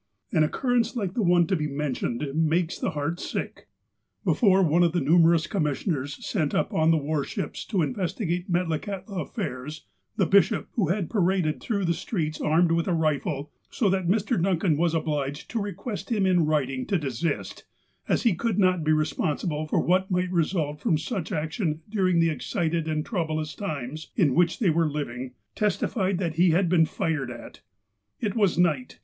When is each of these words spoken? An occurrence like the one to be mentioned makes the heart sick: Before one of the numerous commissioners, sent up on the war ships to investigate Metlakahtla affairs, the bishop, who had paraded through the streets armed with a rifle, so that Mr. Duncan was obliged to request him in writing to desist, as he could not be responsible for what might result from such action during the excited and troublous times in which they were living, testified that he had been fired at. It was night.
An 0.31 0.43
occurrence 0.43 0.95
like 0.95 1.13
the 1.13 1.21
one 1.21 1.45
to 1.45 1.55
be 1.55 1.67
mentioned 1.67 2.25
makes 2.33 2.79
the 2.79 2.89
heart 2.89 3.19
sick: 3.19 3.67
Before 4.25 4.63
one 4.63 4.81
of 4.81 4.93
the 4.93 4.99
numerous 4.99 5.45
commissioners, 5.45 6.25
sent 6.25 6.55
up 6.55 6.73
on 6.73 6.89
the 6.89 6.97
war 6.97 7.23
ships 7.23 7.63
to 7.65 7.83
investigate 7.83 8.51
Metlakahtla 8.51 9.21
affairs, 9.21 9.85
the 10.17 10.25
bishop, 10.25 10.69
who 10.71 10.87
had 10.87 11.07
paraded 11.11 11.61
through 11.61 11.85
the 11.85 11.93
streets 11.93 12.41
armed 12.41 12.71
with 12.71 12.87
a 12.87 12.95
rifle, 12.95 13.51
so 13.69 13.89
that 13.91 14.07
Mr. 14.07 14.41
Duncan 14.41 14.75
was 14.75 14.95
obliged 14.95 15.51
to 15.51 15.61
request 15.61 16.11
him 16.11 16.25
in 16.25 16.47
writing 16.47 16.87
to 16.87 16.97
desist, 16.97 17.65
as 18.07 18.23
he 18.23 18.33
could 18.33 18.57
not 18.57 18.83
be 18.83 18.93
responsible 18.93 19.67
for 19.67 19.79
what 19.79 20.09
might 20.09 20.31
result 20.31 20.79
from 20.79 20.97
such 20.97 21.31
action 21.31 21.81
during 21.87 22.19
the 22.19 22.31
excited 22.31 22.87
and 22.87 23.05
troublous 23.05 23.53
times 23.53 24.09
in 24.15 24.33
which 24.33 24.57
they 24.57 24.71
were 24.71 24.89
living, 24.89 25.33
testified 25.53 26.17
that 26.17 26.37
he 26.37 26.49
had 26.49 26.69
been 26.69 26.87
fired 26.87 27.29
at. 27.29 27.61
It 28.19 28.35
was 28.35 28.57
night. 28.57 28.99